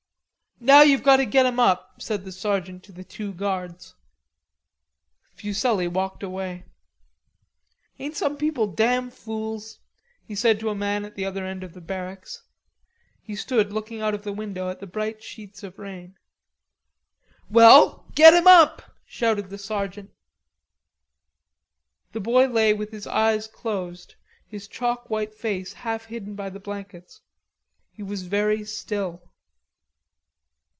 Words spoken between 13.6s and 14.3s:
looking out of